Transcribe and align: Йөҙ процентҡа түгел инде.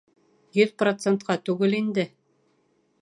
Йөҙ 0.59 0.71
процентҡа 0.83 1.37
түгел 1.51 1.77
инде. 1.83 2.07